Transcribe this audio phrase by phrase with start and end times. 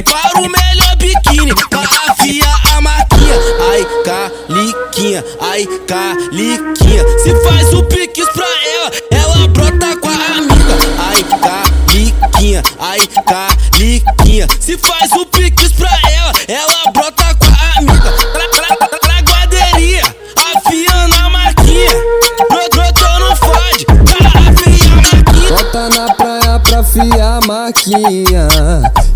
[0.00, 3.34] Prepara o melhor biquíni pra afiar a maquinha.
[3.70, 7.04] Ai, caliquinha, ai, caliquinha.
[7.18, 10.78] Se faz o piques pra ela, ela brota com a amiga.
[10.98, 14.46] Ai, caliquinha, ai, caliquinha.
[14.58, 16.79] Se faz o piques pra ela, ela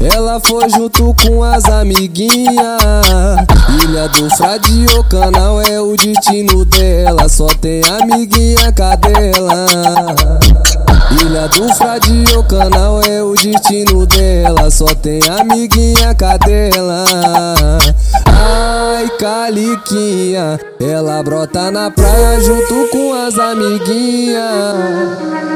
[0.01, 2.81] Ela foi junto com as amiguinhas.
[3.83, 7.29] Ilha do Frade, o canal é o destino dela.
[7.29, 9.67] Só tem amiguinha cadela.
[11.21, 14.71] Ilha do Frade, o canal é o destino dela.
[14.71, 17.05] Só tem amiguinha cadela.
[19.45, 24.43] Ai, caliquinha, ela brota na praia junto com as amiguinhas.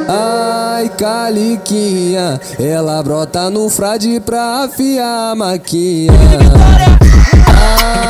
[0.07, 6.13] Ai, caliquinha, ela brota no frade pra afiar a maquinha.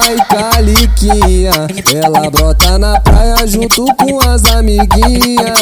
[0.00, 1.52] Ai, caliquinha,
[1.94, 5.60] ela brota na praia junto com as amiguinhas.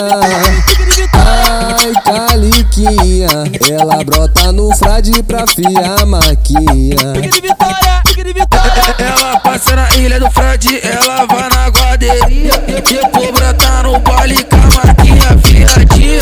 [1.12, 3.28] Ai, caliquinha,
[3.70, 4.45] ela brota
[4.76, 6.96] frade pra afiar a maquinha.
[8.98, 12.52] Ela passa na ilha do Frade, ela vai na guarderia.
[12.66, 16.20] Depois brota no baile com a maquinha viradinha.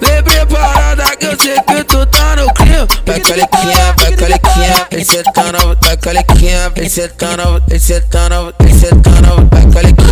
[0.00, 2.88] Vem preparada que eu sei que tu tá no clima.
[3.04, 9.66] Vai calequinha, vai calequinha, vem sentando, vai calequinha, vem sentando, vem sentando, vem sentando, vai
[9.70, 10.06] calequinha.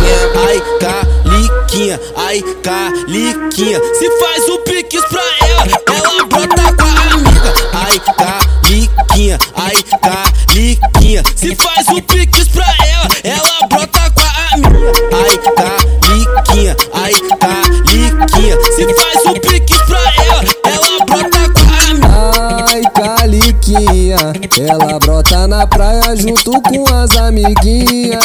[0.47, 3.79] Ai, caliquinha, ai, caliquinha.
[3.95, 6.04] Se faz o piques pra ela, ela
[11.35, 14.79] Se faz o piques pra ela, ela brota com a amiga.
[15.13, 18.57] Ai, caliquinha, ai, caliquinha.
[18.75, 22.65] Se faz o piques pra ela, ela brota com a amiga.
[22.71, 24.17] Ai, caliquinha,
[24.69, 28.21] ela brota na praia junto com as amiguinhas.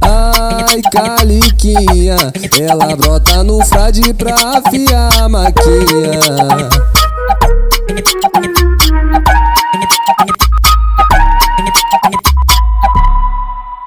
[0.00, 2.16] Ai, caliquinha,
[2.60, 6.68] ela brota no frade pra afiar a maquinha.